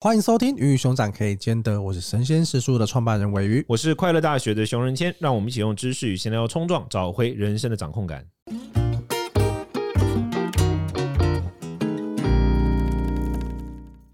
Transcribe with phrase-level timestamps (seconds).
[0.00, 8.24] 欢迎收听《鱼与熊掌可以兼得》，我是神仙食书的创办人尾鱼，我是快乐大学的熊仁谦，让我们一起用知识与闲聊冲撞，找回人生的掌控感。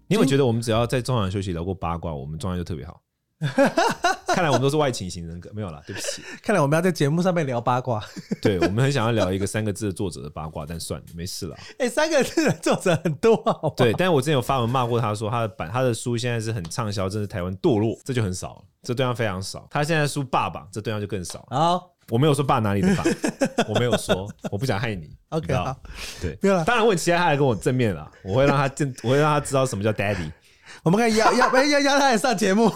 [0.07, 2.99] 你有没有觉得我们只要在中场休息聊过八卦，我们状态就特别好？
[4.35, 6.21] 看来我们都是外倾型人格， 没有啦，对不起。
[6.43, 8.03] 看来我们要在节目上面聊八卦。
[8.41, 11.55] 对，我们很想要聊一个三个字的作者的八卦，但算了，没事了。
[11.79, 13.37] 哎、欸，三个字的作者很多？
[13.77, 19.65] 对，但是我之前有发文骂过他说他的版他的书现在是很畅销，真是台湾堕落，这就很少了，这对象非常少。
[19.71, 21.47] 他现在书爸爸，这对象就更少。
[21.49, 23.03] 好，我没有说爸哪里的爸，
[23.69, 25.09] 我没有说，我不想害你。
[25.29, 25.73] OK，好，
[26.21, 26.65] 对，没有了。
[26.65, 30.29] 当然，我很期待他来跟我正面了，我会让他正，我会让他知道什么叫 Daddy。
[30.83, 32.69] 我们可以邀邀邀邀他来上节目。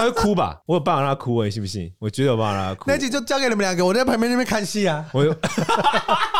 [0.00, 0.62] 他会哭吧？
[0.66, 1.92] 我有办法让他哭，你信不信？
[1.98, 2.84] 我绝对有办法让他哭。
[2.86, 5.04] 那集就交给你们两个，我在旁边那边看戏啊。
[5.12, 5.36] 我有，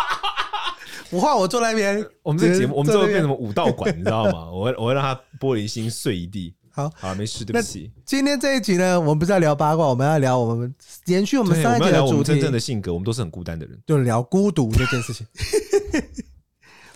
[1.10, 2.02] 我换我坐那边。
[2.22, 4.50] 我们这个节目，我们最后变成什么武道馆，你知道吗？
[4.50, 6.54] 我会我会让他玻璃心碎一地。
[6.72, 7.90] 好，好，没事，对不起。
[8.06, 10.72] 今天这一集呢，我们不是要聊八卦，我们要聊我们
[11.06, 15.26] 延续我们上一集的主题，真正的性格，我们都是很孤单的人，就聊孤独这件事情。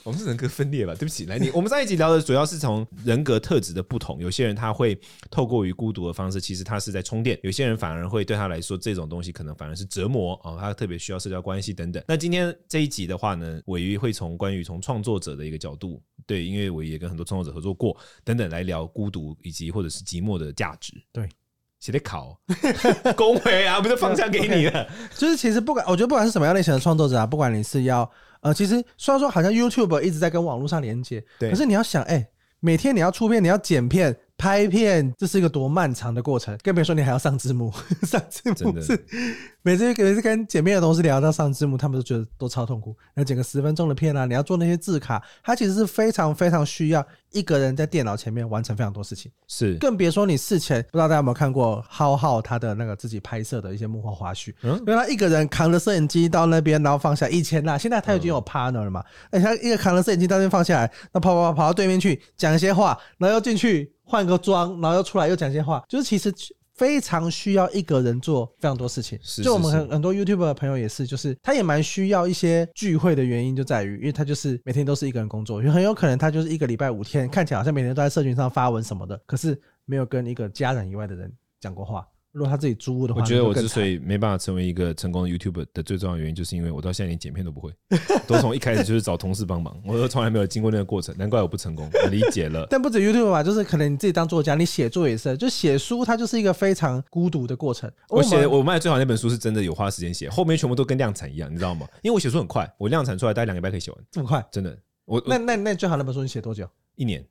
[0.05, 0.94] 我们是人格分裂吧？
[0.94, 4.20] 对不起，来你，我们上一集聊的主要是从人格特质的不同。
[4.20, 4.98] 有些人他会
[5.30, 12.05] 透过于孤独的方式，其实他是在充电；有些人反而会对他来说，这种东西可能反而是折磨啊、哦，他特别需要社交关系等等。
[12.06, 20.92] 那今天这一集的话呢，尾鱼会从关于从创作者的一个角度，对，因为鮪鱼也跟很多创作者合作过等等，来聊孤独以及或者是寂寞的价值。
[21.12, 21.27] 对，
[21.80, 22.38] 写的考
[23.16, 28.10] 恭维啊，不是方向给你的，就是其实不管，我觉得不管是什么样类型的创作者啊，不管你是要。
[28.45, 32.28] 呃，其实虽然说好像 YouTube 一直在跟网络上连接，对，可是你要想，哎、欸，
[32.61, 34.14] 每天你要出片，你要剪片。
[34.36, 38.92] 拍片这是一个多漫长的过程，更别说你还要上字幕， 上字幕是
[39.62, 42.94] 每次每次跟剪片的同事聊到上字幕，他们都觉得都超痛苦。
[43.14, 49.32] 那剪个十分钟的片啊，你要做那些字卡，它其实是非常非常需要一个人在电脑前面完成非常多事情。
[49.48, 57.28] 是，更别说你事前不知道大家有没有看过浩浩他的那个自己拍摄的一些幕后花絮，嗯，因为他一个人扛着摄影机到那边，然后放下。
[57.28, 63.94] 一千呐，现在他已经有 partner 了嘛，而且他一个扛着摄影机到那边放下来，那跑跑跑跑到对面去讲一些话，然后又进去。
[64.04, 66.32] 换个妆，然后又出来又讲些话，就是其实
[66.75, 69.19] 非常需要一个人做非常多事情。
[69.22, 82.06] 是是是，就我们很很多 YouTube 的朋友也是，就是他也蛮需要一些聚会的原因就在于，因为他就是每天都是一个人工作，很有可能他就是一个礼拜五天，看起来好像每天都在社群上发文什么的，可是没有跟一个家人以外的人讲过话。
[82.34, 87.72] 如果他自己租屋的话，我觉得我之所以没办法成为一个成功的 YouTuber 的最重要的原因，就是因为我到现在连剪片都不会，
[88.27, 91.89] 都从一开始就是找同事帮忙，我都从来没有经过那个过程，难怪我不成功。
[92.03, 92.67] 我理解了。
[92.69, 97.89] 但不止 YouTuber 吧，就是可能你自己当作家，你写作也是，就写书，它就是一个非常孤独的过程。
[98.09, 101.87] 我写我卖最好那本书是真的有花时间写，后面全部都跟量产一样，你知道吗？
[102.03, 104.45] 因为我写书很快，我量产出来大概两个礼拜可以写完，这么快？
[104.51, 104.77] 真的。
[105.05, 106.69] 我那那那最好那本书你写多久？
[106.97, 107.25] 一年。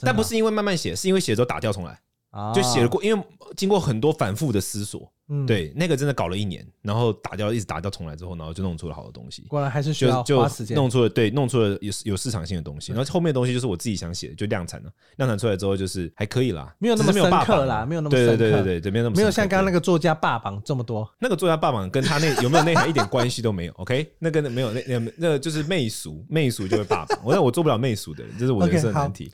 [0.00, 1.98] 但不是因为慢慢写，是因为写之后打掉重来，
[2.54, 3.24] 就写了过，因为
[3.56, 5.12] 经过很多反复的思索。
[5.28, 9.42] 嗯，对，那个真的搞了一年，然后打掉，一直打掉重来之后，然后就弄出了好的东西。
[9.48, 10.76] 果然还是需要花时间。
[10.76, 12.92] 弄出了对，弄出了有有市场性的东西。
[12.92, 14.92] 然后后面的东西就是我自己想写的，就量产了。
[15.16, 18.36] 量产出来之后就是还可以啦，没有那么深刻啦，没有那么深刻。
[18.36, 21.10] 对对对对对，没有那么没有像刚刚那个作家霸榜这么多。
[21.18, 23.72] 那个作家霸榜跟他那有没有内涵一点关系都没有。
[23.80, 27.18] OK，那个没有那那那个就是媚俗，媚俗就会霸榜。
[27.24, 29.32] 我说我做不了媚俗的人，这是我人生的难题。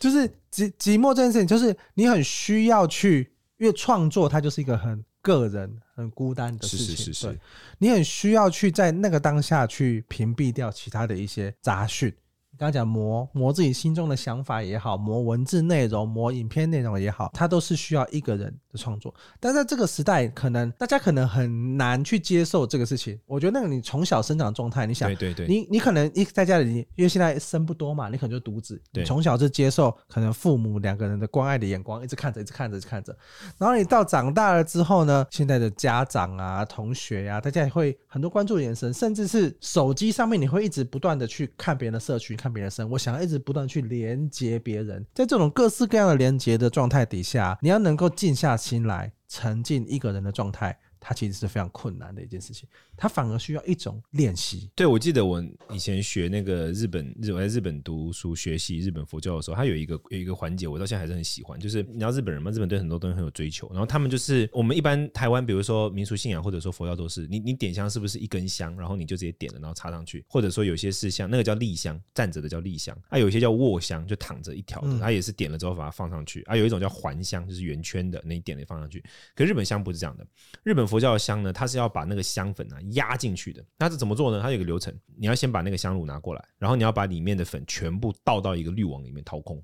[0.00, 5.04] 就是寂寂寞这件事情，就是你很需要去，因为创作它就是一个很。
[5.28, 7.38] 个人很孤单的事情，是是是是，
[7.76, 12.10] 你很需要去在那个当下去屏蔽掉其他的一些杂讯。
[12.58, 19.14] 刚刚讲磨磨自己心中的想法也好，磨文字内容、磨影片内容也好，它都是需要一个人的创作。
[19.38, 23.16] 但在这个时代，可能大家可能很难去接受这个事情。
[23.26, 33.16] 我觉得那个你从小生长状态，你想，对对对，你你可能一在家里，因为现在生不多嘛，你可能就独子，你从小就接受可能父母两个人的关爱的眼光，一直看着，一直看着，一直看着。
[33.56, 42.47] 然后你到长大了之后呢，现在的家长啊、同学呀、啊，大家也会很多关注的眼神，甚至是手机上面，你会一直不断的去看别人的社区，看。
[42.52, 50.78] 别人生，我想要一直不断去连接别人，在这种各式各样的连接的状态底下，你要能够静下心来，沉浸一个人的状态。
[51.00, 54.70] 它其实是非常困难的一件事情，它反而需要一种练习。
[54.74, 61.58] 对，我记得我以前学那个日本日我在日本读书学习日本佛教的时候，它有一个有一个环节，我到现在还是很喜欢。
[61.58, 79.02] 就是你知道日本人嘛，日本对很多东西很有追求，然后他们就是我们一般台湾，比如说民俗信仰或者说佛教都是，你你点香是不是一根香，然后你就直接点了，然后插上去，或者说有些是像那个叫立香，站着的叫立香，啊，有一些叫卧香，就躺着一条的，它也是点了之后把它放上去，啊，有一种叫环香，就是圆圈的，那你点了放上去。
[79.34, 80.26] 可日本香不是这样的，
[80.62, 84.40] 日本佛佛教的香呢，它是要把那个香粉啊压进去的，那是怎么做呢？
[84.42, 89.62] 它有个流程，你要先把那个香炉拿过来，然后你要把里面的粉全部倒到一个滤网里面掏空，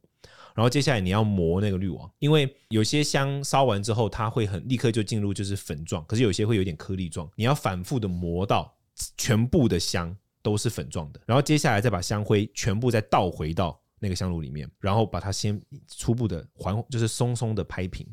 [0.54, 8.72] 然后接下来你要磨那个滤网，因为有些香烧完之后，它会很立刻就进入就是粉状，可是有些会有点颗粒状，你要反复的磨到
[9.16, 18.06] 全部的香都是粉状的，然后接下来再把香灰全部再倒回到那个香炉里面，然后把它先初步的环就是松松的拍平，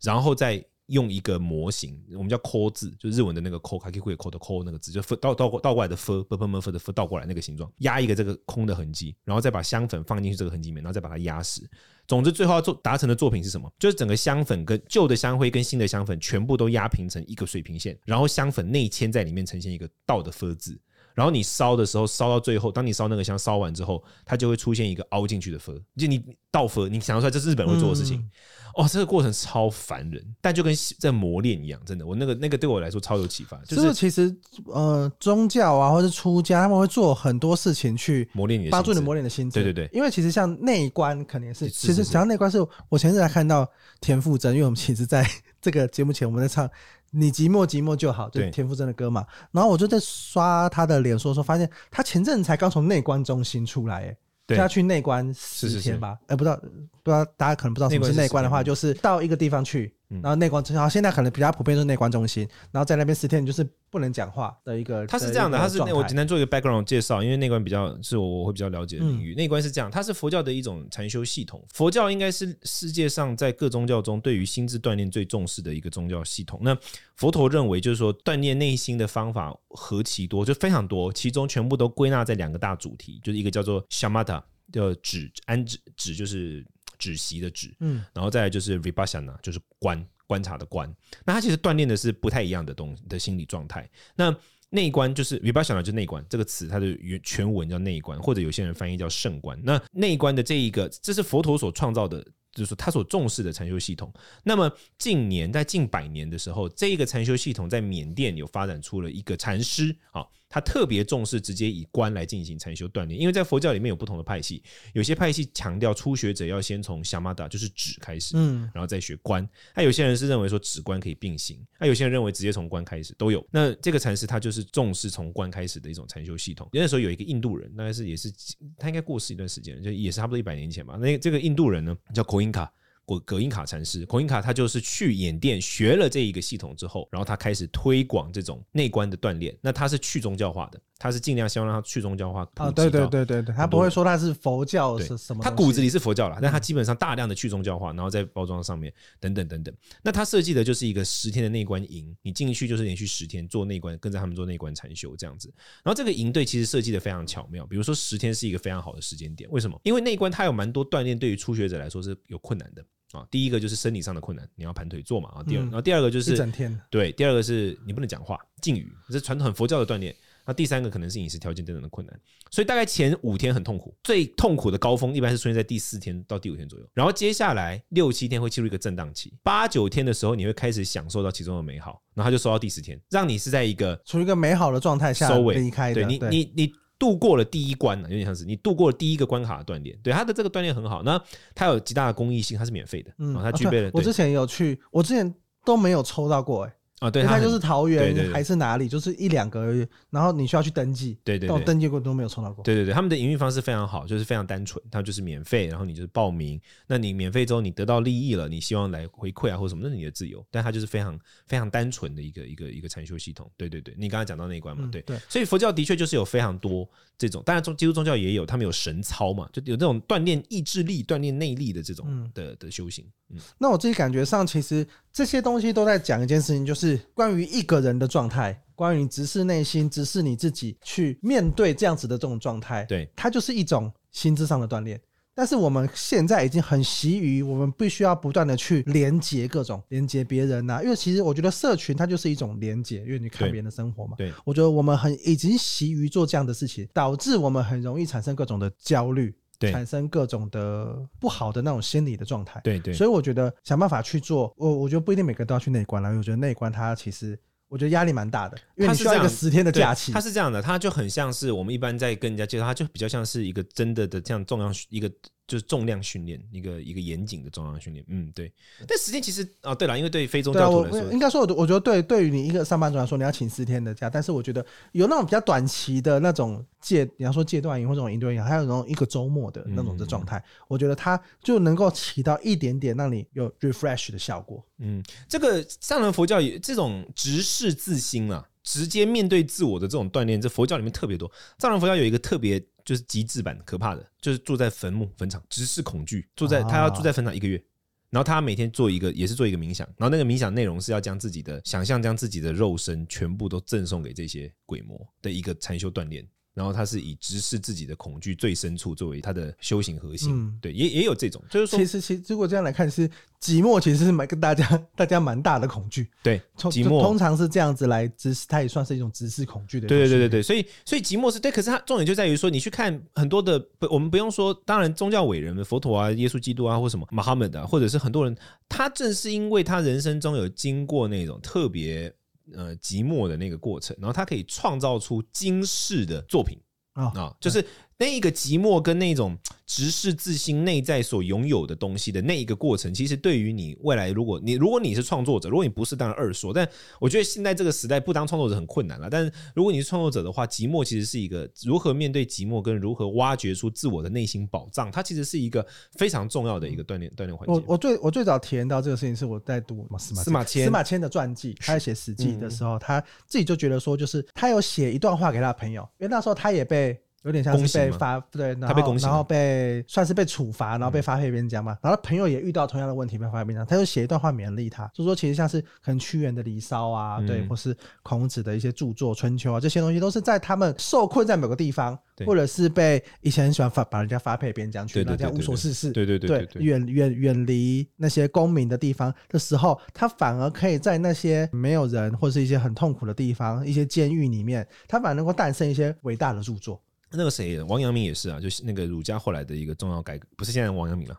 [0.00, 0.64] 然后再。
[0.92, 11.68] 用一个模型，我们叫“抠”字，就日文的那个 “ko”，卡基会抠的“抠”那个字，就倒倒过倒过来的 “f”，不不不的 “f” 倒过来那个形状，压一个这个空的痕迹，然后再把香粉放进去这个痕迹里面，然后再把它压实。
[12.06, 13.72] 总之，最后要做达成的作品是什么？
[13.78, 20.78] 就是整个香粉跟旧的香灰跟新的香粉全部都压平成一个水平线，然后香粉内嵌在里面，呈现一个倒的 “f” 字。
[21.14, 28.18] 然后你烧的时候，烧到最后，当你烧那个香烧完之后，它就会出现一个凹进去的佛就你倒佛你想得出来这是日本人会做的事情。
[28.18, 28.30] 嗯
[28.74, 33.58] 哦，这个过程超烦人，但就跟在磨练一样，真的，我那个那个对我来说超有启发。
[33.66, 39.62] 就是其实呃，宗教啊，或者出家，他们会做很多事情去磨练你，帮助你磨练的心智。
[39.62, 43.70] 对对对，因为其实像内观肯定是，其实讲到内观，是我前阵才看到
[44.00, 45.22] 田馥甄，因为我们其实在
[45.60, 46.66] 这个节目前我们在唱
[47.12, 49.24] “你寂寞寂寞就好”，就是田馥甄的歌嘛。
[49.52, 54.16] 然后我就在刷他的脸书，说发现他前阵子才刚从内观中心出来，哎。
[54.48, 56.18] 就要去内观十天吧？
[56.22, 56.56] 哎、欸，不知道，
[57.02, 59.94] 不知道，大家可能不知道什么是内观的话，就是到一个地方去。
[60.08, 65.06] 然后内观，然后现在可能比较普遍是内观中心，然后在那边十天就是不能讲话的一个。
[65.06, 69.34] 他是这样的，他是我简单做一个 background 介绍，因为那关比较是我我会比较了解的领域。
[69.34, 71.62] 内、嗯、观是这样，它是佛教的一种禅修系统。
[71.74, 76.58] 佛教应该是世界上在各宗教中对于心智锻炼最重视的一个宗教系统。
[76.62, 76.74] 那
[77.16, 84.42] 佛陀认为，就是说锻炼内心的方法何其多，就非常多，其中全部都归纳在两个大主题，就是一个叫做 shamatha，
[84.72, 86.64] 叫止安止止就是。
[86.98, 90.00] 止息的止，嗯，然后再来就是 vipassana，就是观
[90.32, 90.90] 观察的观。
[91.26, 93.86] 那它其实锻炼的是不太一样的东西的心理状态。
[94.16, 94.34] 那
[94.70, 99.60] 内观就是你不要想到就内观这个词，它的原全文叫内观，或者有些人翻译叫圣观。
[99.62, 104.12] 那内观的这一个，这是佛陀所创造的，就是说他所重视的禅修系统。
[104.44, 110.26] 那么近年在近百年的时候，这一个禅修系统在缅甸有发展出了一个禅师啊。
[110.54, 114.62] 他特别重视直接以观来进行禅修锻炼，因为在佛教里面有不同的派系，
[114.92, 119.48] 有些派系强调初学者要先从夏玛达，就是止开始，嗯，然后再学观。
[119.74, 123.42] 那有些人是认为说止观可以并行，那有些人认为直接从观开始都有。
[123.50, 126.68] 那这个禅师他就是重视从观开始的一种禅修系统。
[126.74, 128.30] 那时候有一个印度人，大概是也是
[128.76, 130.98] 他应该过世一段时间，就也是差不多一百年前吧。
[131.00, 132.70] 那这个印度人呢叫口因卡。
[133.04, 139.54] 果葛印卡禅师，葛因卡他就是去缅甸学了这一个系统之后，然后他开始推广这种内观的锻炼。
[139.60, 142.48] 那他是去宗教化的，他是尽量希望让他去宗教化。
[142.54, 149.74] 啊，对对对对对，他不会说他是佛教是什么，他骨子里是佛教啦，但他基本上大量的去宗教化，然后在包装上面等等等等。
[150.00, 155.52] 那他设计的就是一个十天的内观营，你进去就是连续十天做内观，跟着他们做内观禅修这样子。
[155.82, 159.76] 然后这个营队其实设计的非常巧妙，比如说十天是一个非常好的时间点，为什么？
[159.82, 162.84] 因为内观它有蛮多锻炼，对于初学者来说是有困难的。
[163.12, 165.28] 啊，第一个就是生理上的困难，你要盘腿坐嘛。
[165.34, 170.16] 啊，第二，然后第二个就是一整天，对，第二个是你不能讲话，禁语，这是传统很佛教的锻炼。
[170.46, 186.72] 那第三个可能是饮食条件等等的困难，所以大概前五天很痛苦，最痛苦的高峰一般是出现在第四天到第五天左右，然后接下来六七天会进入一个震荡期，八九天的时候你会开始享受到其中的美好，然后他就收到第十天，让你是在一个处于一个美好的状态下收尾离开的，对你，你你你。
[186.98, 189.98] 度过了第一关了，有点像是你度过了第一个关卡的锻炼。
[190.04, 191.20] 对，它的这个锻炼很好，那
[191.52, 193.90] 它有极大的公益性，它是免费的，嗯，它具备了。
[193.92, 196.72] 我之前有去，我之前都没有抽到过，哎。
[197.02, 199.84] 啊，对，他就是桃园还是哪里，就是一两个而已。
[200.08, 202.62] 然后你需要去登记，对对，但我登记过都没有抽到过。
[202.62, 206.60] 对对对，他们的营运方式非常好，就是非常单纯，它就是免费，然后你就是报名。
[206.86, 210.46] 那你免费之后，你得到利益了，你希望来回馈啊或者什么，那是你的自由。
[210.48, 211.18] 但他就是非常
[211.48, 213.50] 非常单纯的一个一个一个禅修系统。
[213.56, 215.18] 对对对，你刚才讲到那一关嘛，对对。
[215.28, 223.04] 所以佛教的确就是有非常多这种，当然中基督宗教也有，他们有神操嘛，就有这种锻炼意志力、锻炼内力的这种的的修行。
[223.30, 232.84] 嗯，那我自己感觉上，其实这些东西都在讲一件事情，就是关于一个人的状态，关于你直视内心，直视你自己去面对这样子的这种状态。
[232.84, 234.98] 对，它就是一种心智上的锻炼。
[235.34, 244.14] 但是我们现在已经很习于，我们必须要不断的去连接各种连接别人呐、啊，因为其实我觉得社群它就是一种连接，因为你看别人的生活嘛。
[244.18, 249.34] 对，我觉得我们很已经习于做这样的事情，导致我们很容易产生各种的焦虑。
[249.70, 257.38] 产生各种的不好的那种心理的状态，对对，所以我觉得想办法去做，我我觉得不一定每个人都要去内观了，因为我觉得内观它其实
[257.68, 260.12] 我觉得压力蛮大的，因为你需要一个十天的假期。
[260.12, 265.10] 它是这样的，它就很像是我们一般在跟人家介绍，它就比较像是一个真的的这样重要一个
[265.46, 268.04] 就是重量训练，一个一个严谨的重量训练。
[268.08, 268.50] 嗯，对。
[268.86, 274.08] 但时间其实啊，对了，因为对非宗教徒来说，啊、应该说，我我觉得对对于你一个上班族来说，你要请四天的假。
[274.08, 284.64] 但是我觉得有那种比较短期的那种戒，你要说戒断营或者这种营队营，还有那种一个周末的那种的状态，嗯、我觉得它就能够起到一点点让你有 refresh 的效果。
[284.78, 288.46] 嗯，这个藏传佛教也这种直视自心啊。
[288.64, 291.28] 直接面对自我的这种锻炼，这佛教里面特别多。
[291.58, 297.62] 藏传佛教有一个特别就是极致版可怕的，就是住在坟墓坟场，直视恐惧，住在他要住在坟场一个月，
[298.10, 306.26] 然后他每天做一个也是做一个冥想，然后那个冥想内容是要将自己的想象，将自己的肉身全部都赠送给这些鬼魔的一个禅修锻炼。
[306.54, 313.08] 然后他是以直视自己的恐惧最深处作为他的修行核心，嗯、对，也也有这种，就是说，其实其实如果这样来看，是
[313.40, 317.00] 寂寞，其实是蛮跟大家大家蛮大的恐惧，对，寂寞。
[317.02, 328.36] 通常是这样子来直视，它也算是一种直视恐惧的，对对对对对，所以所以寂寞是对，可是它重点就在于说，你去看很多的，不，我们不用说，当然宗教伟人，佛陀啊、耶稣基督啊，或什么 Muhammad 啊，或者是很多人，
[328.68, 332.12] 他正是因为他人生中有经过那种特别
[332.54, 336.58] 呃即墨的那个过程，然后他可以创造出惊世的作品。
[336.94, 337.66] 啊就是
[338.02, 346.52] 那一个寂寞跟那种 直视自心内在所拥有的东西的那一个过程，其实对于你未来，如果你如果你是创作者，如果你不是，当然二说。
[346.52, 346.68] 但
[346.98, 349.08] 我觉得现在这个时代不当创作者很困难了。
[349.08, 357.52] 但是如果你是创作者的话，寂寞其实是一个如何面对寂寞跟如何挖掘出自我的内心宝藏，它其实是一个非常重要的一个锻炼锻炼环节。
[357.54, 367.00] 我我最我最早体验到这个事情是我在读司马司马迁司马迁的传记，他在写史记的时候，他自己就觉得说，就是他有写一段话给他的朋友，因为那时候他也被。
[367.22, 371.76] 有点像是被发对，然后然后被算是被处罚，然后被发配边疆嘛。
[371.82, 396.82] 然后朋友也遇到同样的问题，被发配边疆，他就写一段话勉励他，就说其实像是可能屈原的《离骚》啊，对，或是孔子的一些著作《春秋》啊，这些东西都是在他们受困在某个地方，或者是被以前很喜欢发把人家发配边疆去，大家无所事事，对对对对，远远远离那些公民的地方的时候，他反而可以在那些没有人或是一些很痛苦的地方，一些监狱里面，他反而能够诞生一些伟大的著作。
[397.14, 401.16] 那个谁，王阳明也是啊，就是那个儒家后来的一个重要改革，不是现在王阳明了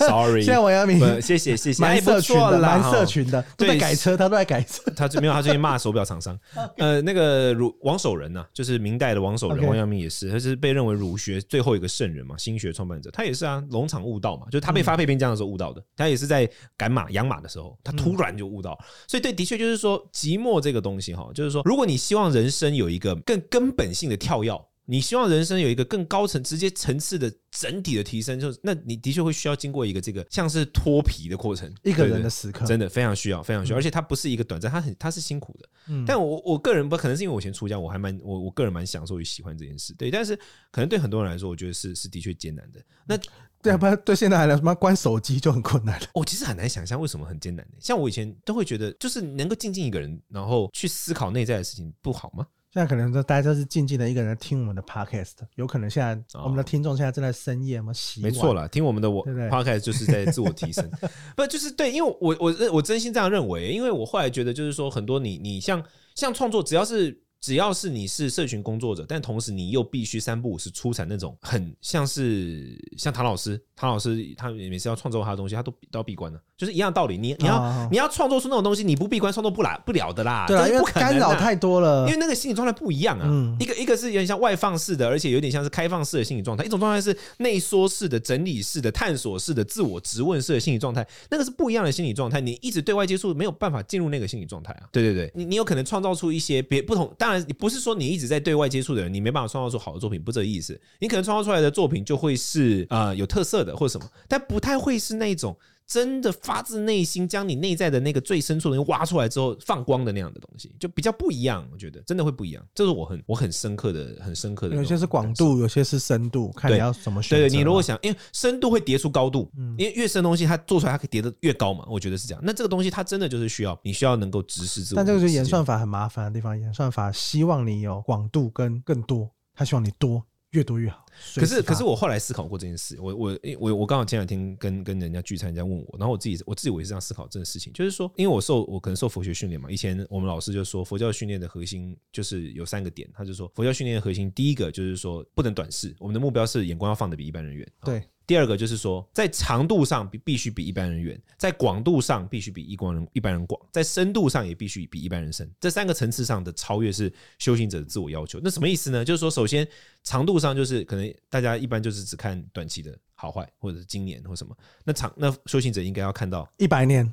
[0.00, 6.38] ，sorry， 现在王阳明，谢谢谢谢，蛮社群的，蛮社群的，都在改车，他都在改车，他最没有，他最近骂手表厂商，
[6.78, 24.46] 呃，那个儒王守仁呐，就是明代的王守仁，王阳明也是，他是被认为儒学最后一个圣人嘛，心学创办者，他也是啊，农场悟道嘛，就是他被发配边疆的时候悟道的，他也是在赶马养马的时候，他突然就悟道，所以对，的确就是说寂寞这个东西哈，就是说，如果你希望人生有一个更根本性的跳跃。
[24.86, 35.68] 你希望人生有一个更高层、直接层次的整体的提升，就是那你的确会需要经过一个这个像是脱皮的过程，一个人的时刻，真的非常需要，非常需要，而且它不是一个短暂，它很它是辛苦的。
[35.88, 40.10] 嗯，但我我个人不可能是因为我以前出家，我还蛮我我个人蛮享受与喜欢这件事，对。
[40.10, 40.36] 但是
[40.70, 42.80] 可能对很多人来说，我觉得是是的确艰难的。
[43.06, 43.18] 那
[43.62, 46.06] 对啊，不然对现在来讲，什么关手机就很困难了。
[46.14, 47.66] 我其实很难想象为什么很艰难。
[47.80, 52.46] 像我以前都会觉得，就是能够静静一个人，然后去思考内在的事情，不好吗？
[52.76, 57.90] 现在可能大家都是静静的一个人听我们的 podcast，有可能现在我们的听众现在正在深夜嘛。
[58.20, 60.86] 没错啦，听我们的我 podcast 就是在自我提升，
[61.34, 61.90] 不就是对？
[61.90, 65.82] 因为我我我真心这样认为，因为我后来觉得就是说，很多你你像
[66.14, 67.18] 像创作，只要是。
[67.40, 77.16] 只要是你是社群工作者，但同时你又必须三不五时出产那种很像是像唐老师，唐老师他每次要创作他的东西，他都都要闭关的，就是一样道理。
[77.16, 80.46] 你你要你要创作出那种东西，你不闭关创作不来不了的啦。
[80.48, 83.56] 对啊，因为干扰太多了，因为那个心理状态不一样啊。
[83.60, 91.06] 一个一个是有点像外放式的，而且有点像是开放式的心理状态；一种状态是内缩式的、整理式的、探索式的、自我质问式的心理状态。
[91.30, 92.40] 那个是不一样的心理状态。
[92.40, 94.88] 你一直对外接触，没有办法进入那个心理状态啊。
[94.90, 97.35] 对对对，你你有可能创造出一些别不同，当然。
[97.38, 100.78] 你不是说你一直在对外接触的人，你没办法创造出好的作品，不这个意思。
[100.98, 111.66] 你可能创造出来的作品就会是呃有特色的或者什么，但不太会是那种真的发自内心将你内在的那个最深处的东西挖出来之后放光的那样的东西，就比较不一样。
[111.72, 114.74] 我觉得真的会不一样，这是我很我很深刻的很深刻的。
[114.74, 117.44] 有些是广度，有些是深度，看你要怎么选择。
[117.44, 121.84] 对对，你如果想，因为深度会叠出高度，因为越深的东西它做出来它可以叠得越高嘛。
[121.88, 122.42] 我觉得是这样。
[122.44, 124.96] 那这个东西它真的就是需要你需要能够直视自我。
[124.96, 130.22] 但这个就是演算法很麻烦的地方，演算法希望你有广度跟更多，它希望你多。
[130.56, 131.04] 越多越好。
[131.34, 132.98] 可是，可是我后来思考过这件事。
[132.98, 147.66] 我，我，我，我刚好前两天跟跟人家聚餐，人家问我，然后我自己，我自己我也是这样思考这件事情，就是说，因为我受我可能受佛学训练嘛，以前我们老师就说，佛教训练的核心就是有三个点，他就说，佛教训练的核心，第一个就是说，不能短视，我们的目标是眼光要放的比一般人远。
[147.84, 148.02] 对。
[148.26, 155.48] 第二个就是说，在长度上必必须比一般人远，在广度上必须比一光人一般人广，在深度上也必须比一般人深。
[155.60, 158.40] 这三个层次上的超越是修行者的自我要求。
[158.42, 159.04] 那什么意思呢？
[159.04, 159.66] 就是说，首先
[160.02, 167.12] 长度上就是可能大家一般就是只看短期的好坏，或者是今年或什么，那长那修行者应该要看到一百年，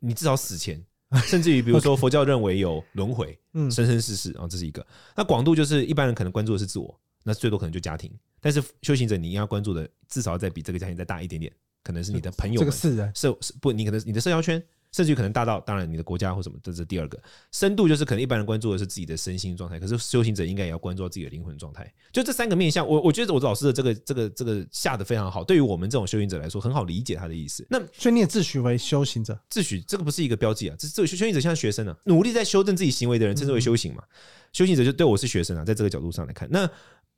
[0.00, 0.82] 你至少死前，
[1.26, 4.84] 甚至于比如说佛教认为有轮回，嗯，生生世世啊，这是一个。
[5.14, 8.08] 那广度就是一般人可能关注的是自我，那最多可能就家庭，
[8.40, 11.52] 但是修行者你应该要关注的至少要再比这个家庭再大一点点，
[11.82, 14.62] 可能是你的朋友，这个是的，社不，你可能你的社交圈。
[14.92, 21.92] 甚至于可能大到，当然你的国家或什么，这是第二个深度，就是可能一般人关注的是自己的身心状态，可是修行者应该也要关注到自己的灵魂状态。
[22.12, 27.66] 就这三个面向，我我觉得我老师的这个这个这个下的非常好，对于我们这种修行者来说，很好理解他的意思。
[27.68, 29.36] 那所以你也自诩为修行者？
[29.50, 34.04] 自诩这个不是一个标记啊，这这个修行者像学生啊，努力在修正自己行为的人称之为修行嘛。
[34.52, 36.70] 修行者就对我是学生啊，在这个角度上来看，那。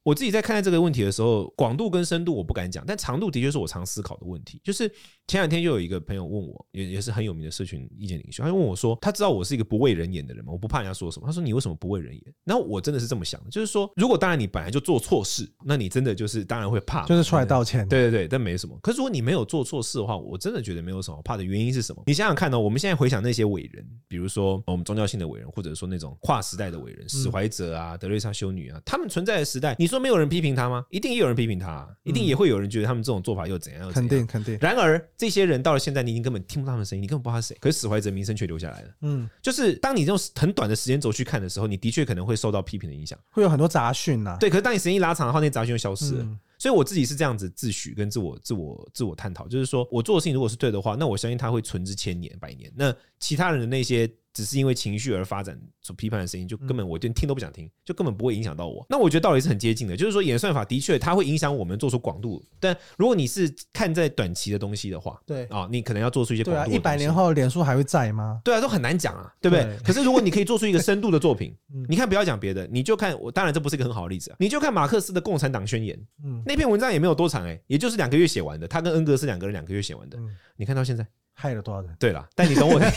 [0.07, 4.61] 我自己在看待这个问题的时候，广度跟深度我不敢讲，但长度的确是我常思考的问题。
[4.63, 4.89] 就是
[5.27, 10.53] 前两天就有一个朋友问我，也也是很有名的社群意见领袖，他就问我说，他知道我是一个不畏人言的人吗？
[10.53, 11.27] 我不怕人家说什么。
[11.27, 12.23] 他说你为什么不畏人言？
[12.45, 17.89] 然后我真的是这么想的，就是说，如果当然你本来就做错事，那你真的就是当然会怕，就是出来道歉。
[17.89, 18.79] 对对对，但没什么。
[18.81, 21.43] 可是如果你没有做错事的话，我真的觉得没有什么怕的。
[21.43, 22.01] 原因是什么？
[22.07, 22.57] 你想想看呢？
[22.57, 30.85] 我们现在回想那些伟人，比如说我们宗教性的伟人，或者说那种跨时代的伟人，史怀哲啊、德瑞莎修女啊，他们存在的时代，你说没有人批评他吗？
[30.91, 33.83] 一定也有人批评他，一定也会有人觉得他们这种做法又怎样？
[33.85, 34.09] 又怎样？
[34.09, 34.59] 肯定肯定。
[34.61, 37.59] 然而，这些人到了现在，你已经根本听不到他们的声音，你根本不知道他是谁。
[37.61, 38.89] 可是史怀哲名声却留下来了。
[39.03, 44.37] 嗯，就是当你用很短的时间轴去看的时候，你的确可能会受到批评的影响，会有很多杂讯呐。
[44.41, 46.29] 对，可是当你时间一拉长的话，那杂讯就消失了。
[46.59, 52.73] 所以我自己是这样子自诩跟自我、自我、自我探讨，就是说我做的事情如果是对的话，那我相信它会存之千年、百年。
[52.75, 54.11] 那其他人的那些。
[54.37, 58.85] 只是因为情绪而发展所批判的声音，就根本我连听都不想听，就根本不会影响到我。
[58.87, 66.69] 那我觉得道理是很接近的，就是说演算法的确它会影响我们做出广度，但如果你是看在短期的东西的话，对啊，你可能要做出一些广度。
[66.69, 68.39] 对啊，一百年后脸书还会在吗？
[68.45, 69.79] 对啊，都很难讲啊，对不对？
[69.83, 71.57] 可是如果你可以做出一个深度的作品，
[71.89, 80.19] 你看不要讲别的，你就看我，当然这不是一个很好的例子啊，你就看马克思的《共产党宣言》，嗯那篇文章也没有多长哎，也就是两个月写完的，他跟恩格斯两个人两个月写完的，
[80.59, 81.07] 你看到现在
[81.39, 81.95] 害了多少人？
[81.99, 82.91] 对了，但你懂我的。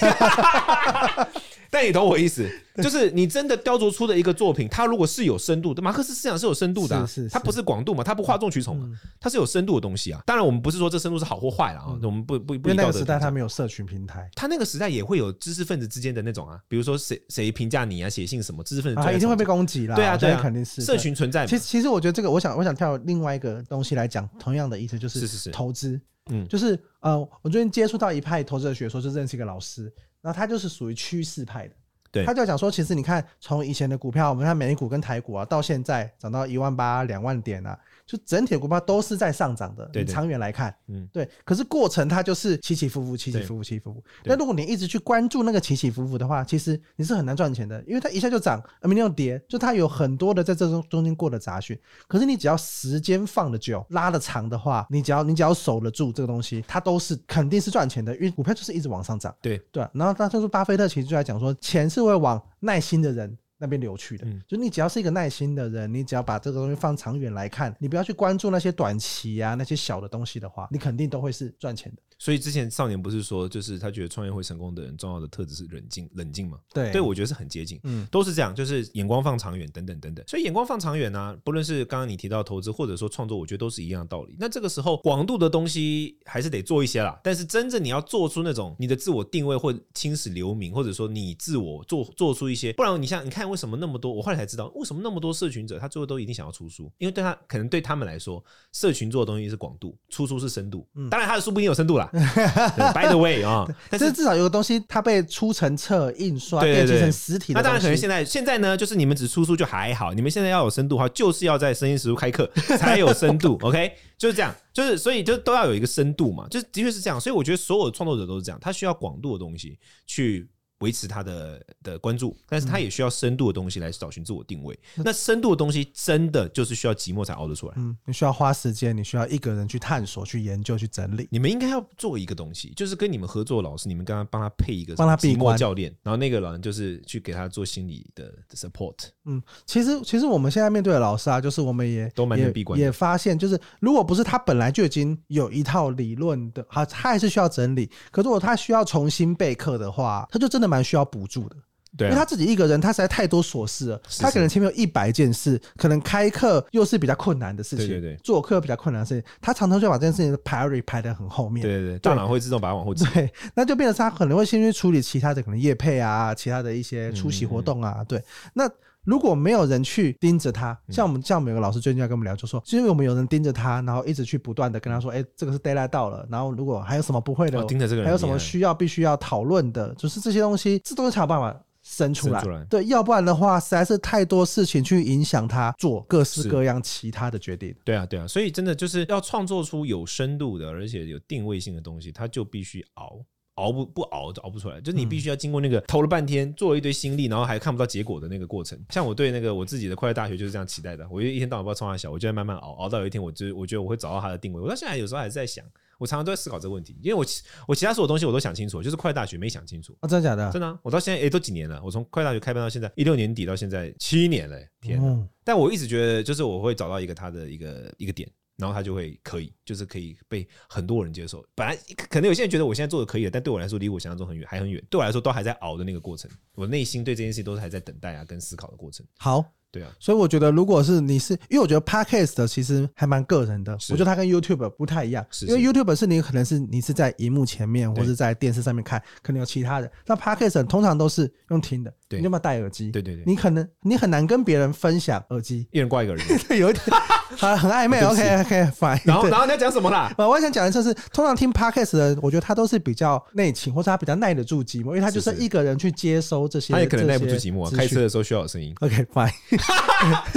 [1.71, 10.19] 但你懂我意思，就是你真的雕琢出的一个作品，它如果是有深度的，马克思思想是有深度的，它不是广度嘛，它不哗众取宠嘛，它是有深度的东西啊。
[10.25, 12.69] 当然，我们不是说这深度是好或坏了啊，我们不不不。
[12.69, 19.95] 因为那个时代它没有社群平台，它那个时代也会有知识分子之间的那种啊，比如说谁谁评价你啊，写信什么，知识分子啊一定会被攻击啦。
[19.95, 21.45] 对啊，对啊，肯定是社群存在。
[21.45, 31.73] 其实其实我觉得这个，我想我想跳另外一个东西来讲，同样的意思就是是是是投资，嗯，就是呃，我最近接触到一派投资的学说，就认识一个老师，然后他就是属于趋势派的。
[32.11, 37.77] 对，他就讲说，其实你看，从以前的股票，我们看美股跟台股啊，到现在涨到一万八、两万点啊。
[38.09, 41.29] 就整体的股票都是在上涨的，对，长远来看，嗯，对。
[41.45, 44.03] 可是过程它就是起起伏伏，起起伏伏，起起伏伏。
[44.25, 51.79] 那如果你一直去关注那个起起伏伏的话，其实你是很难赚钱的，因为它一下就涨，明天又跌，就它有很多的在这中中间过的杂讯。
[52.07, 59.31] 可是你只要时间放的久，拉的长的话，你只要你只要守得住这个东西，它都是肯定是赚钱的，因为股票就是一直往上涨。
[59.39, 59.87] 对对。
[59.93, 72.01] 然后他就是巴菲特其实就在讲说，钱是会往耐心的人那边流去的，嗯，就你只要是一个耐心的人，你只要把这个东西放长远来看，你不要去关注那些短期啊那些小的东西的话，你肯定都会是赚钱的。
[72.17, 76.57] 所以之前少年不是说，就是他觉得创业会成功的人重要的特质是冷静，冷静嘛？
[76.73, 80.25] 对，对我觉得是很接近，嗯，都是这样，就是眼光放长远，等等等等。
[80.27, 84.35] 所以眼光放长远呢、啊，不论是刚刚你提到投资，或者说创作，我觉得都是一样的道理。
[84.37, 94.13] 那这个时候广度的东西还是得做一些啦，但是真正你要做出那种你的自我定位或青史留名，或者说你自我做做出一些，不然你像你看为什么那么多？
[94.13, 100.87] 我后来才知道为什么那么多社群者他最后都一定想要出书，因为对他可能对他们来说，社群做的东西是广度，出书是深度。
[101.09, 102.09] 当然他的书不一定有深度啦。
[102.93, 107.59] By the way 啊，但是至少有个东西，它被出成册、印刷、变成实体的。
[107.59, 113.57] 那当然可能现在现在呢，就是你们只出书就还好，你们现在要有深度的话，就是要在声音实录开课 才有深度。
[113.61, 117.19] OK，就是这样，就是所以就都要有一个深度嘛，就是的确是这样。
[117.19, 120.47] 所以我觉得所有的创作者都是这样，他需要广度的东西去。
[120.79, 124.77] 维持他的的关注，但是他也需要深度的东西来找寻自我定位。
[124.97, 127.73] 嗯、那深度的东西真的就是需要寂寞才熬得出来。
[127.77, 131.27] 嗯，你需要花时间，你需要一个人去探索、去研究、去整理。
[131.31, 138.95] 你们应该要做一个东西，就是跟你们合作的老师，你们刚刚帮他配一个帮他寂寞教练，然后那个人就是去给他做心理的 support。
[139.25, 147.89] 嗯，其实其实我们现在面对的老师啊，就是我们也都蛮闭关，也发现就是如果不是他本来就已经有一套理论的，他他还是需要整理。
[148.11, 151.55] 可如果他需要重新备课的话，他就真的蛮需要补助的。
[151.97, 154.01] 对、啊，因为他自己一个人，他实在太多琐事了。
[154.19, 161.63] 他可能前面有一百件事，可能开课又是比较困难的事情，对对对，做课比较困难的事情，他常常就把这件事情的 priority 排在很后面。
[161.63, 163.03] 对对对，大脑会自动把它往后挤。
[163.05, 167.95] 对，那就变成他可能会先去处理其他的可能业配啊，其他的一些出席活动啊。
[167.97, 168.69] 嗯、对，那。
[169.09, 181.59] 如果没有人去盯着他，像我们像我们有个老师最近要跟我们聊，就说，是因为我们有人盯着他，然后一直去不断的跟他说，哎，这个是 deadline 到了，然后如果还有什么不会的，盯着这个人，还有什么需要必须要讨论的，就是这些东西，这都是才有办法。
[181.81, 187.73] 生出来，对，要不然的话，实在是太多事情去影响他做各式各样其他的决定。
[187.85, 193.17] 对啊，对啊，所以真的就是要创作出有深度的，而且有定位性的东西，他就必须熬，
[193.59, 194.79] 熬不不熬就熬不出来。
[194.81, 198.79] 就是你必须要经过那个投了半天，做了一堆心力，然后还看不到结果的那个过程。
[198.89, 204.61] 像我对那个我自己的快乐大学就是这样期待的，我就一天到晚不知道冲三小，我就在慢慢熬，熬到有一天，我就我觉得我会找到它的定位。
[204.61, 205.63] 我到现在有时候还是在想。
[205.99, 207.25] 我常常都在思考这个问题，因为我
[207.67, 210.07] 我其他所有东西我都想清楚，就是快乐大学没想清楚啊。
[210.07, 210.49] 真的假的？
[210.49, 215.27] 真的、啊，我到现在诶、欸，都几年了，我从快乐大学开办到现在一六年底到现在七年了，天、嗯！
[215.43, 221.43] 但我一直觉得，就是我会找到一个它的一个一个点，然后他就会可以，就是可以被很多人接受。
[221.55, 221.75] 本来
[222.09, 224.83] 可能有些人觉得我现在做的可以了，但对我来说离我想象中很远，还很远。
[224.89, 229.05] 对我来说都还在熬的那个过程，我内心对这件事情都是还在等待啊，跟思考的过程。
[229.17, 229.43] 好。
[229.71, 242.89] 对啊，所以我觉得，如果是你是，因为我觉得 Podcast 其实还蛮个人的，我觉得它跟 YouTube 不太一样，因为 YouTube 是你可能是你是在荧幕前面或者在电视上面看，可能有其他人，那 Podcast 通常都是用听的，你要不要戴耳机？
[242.91, 246.25] 对对对，你可能你很难跟别人分享耳机，一人挂一个人，
[246.57, 246.83] 有一点
[247.37, 247.99] 好很暧昧。
[248.03, 248.99] OK OK fine。
[249.03, 250.13] 然后然后你要讲什么啦？
[250.17, 258.73] 我想讲的就是，通常听 Podcast 的人，我觉得他都是比较内情，或者他比较耐得住寂寞，因为他就是一个人去接收这些，他也可能耐不住寂寞，开车的时候需要有声音。
[258.79, 259.31] OK fine。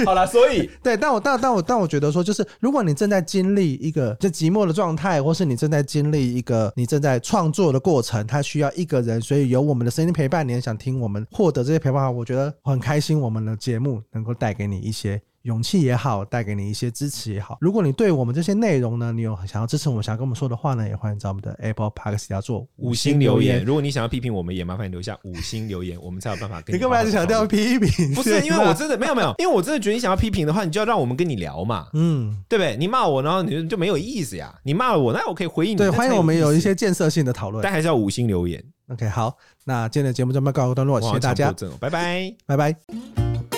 [0.05, 15.21] 好了，所以对，但我但但我但我觉得说，就是如果你正在经历一个就寂寞的状态，或是你正在经历一个你正在创作的过程，他需要一个人，所以有我们的声音陪伴，你也想听我们获得这些陪伴，我觉得很开心，我们的节目能够带给你一些。
[15.43, 17.57] 勇气也好，带给你一些支持也好。
[17.59, 23.63] 如果你对我们这些内容呢，你有想要支持我们，想要跟我们说的话呢，也欢迎在我们的 Apple Podcast 要做五星留言。
[23.65, 26.77] 如果你想要批评我们，也麻烦你留下五星留言，我们才有办法跟你。
[26.77, 28.13] 你干嘛强调批评？
[28.13, 32.77] 不是，因为我真的没有没有，因为我真的觉得你想要批评的话，你就要让我们跟你聊嘛，嗯，对不对？
[32.77, 34.57] 你骂我，然后你就没有意思呀。
[34.63, 35.75] 你骂了我，那我可以回应你。
[35.75, 38.63] 对，欢迎我们有一些建设性的讨论，但还是要五星留言。
[38.87, 43.52] OK，好，那今天的节目就这么告一段落，谢谢大家，拜拜，拜拜。